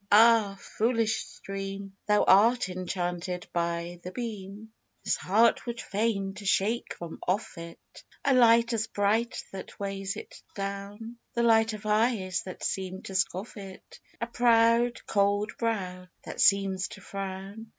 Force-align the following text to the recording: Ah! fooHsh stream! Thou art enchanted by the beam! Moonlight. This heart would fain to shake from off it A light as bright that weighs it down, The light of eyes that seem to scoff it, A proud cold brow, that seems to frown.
Ah! 0.11 0.57
fooHsh 0.79 1.27
stream! 1.27 1.95
Thou 2.07 2.23
art 2.23 2.69
enchanted 2.69 3.45
by 3.53 3.99
the 4.03 4.11
beam! 4.11 4.49
Moonlight. 4.57 4.69
This 5.05 5.15
heart 5.17 5.67
would 5.67 5.79
fain 5.79 6.33
to 6.33 6.43
shake 6.47 6.95
from 6.95 7.19
off 7.27 7.55
it 7.59 7.79
A 8.25 8.33
light 8.33 8.73
as 8.73 8.87
bright 8.87 9.43
that 9.51 9.79
weighs 9.79 10.15
it 10.17 10.41
down, 10.55 11.17
The 11.35 11.43
light 11.43 11.73
of 11.73 11.85
eyes 11.85 12.41
that 12.45 12.63
seem 12.63 13.03
to 13.03 13.13
scoff 13.13 13.55
it, 13.57 13.99
A 14.19 14.25
proud 14.25 15.05
cold 15.05 15.51
brow, 15.59 16.07
that 16.23 16.41
seems 16.41 16.87
to 16.87 17.01
frown. 17.01 17.67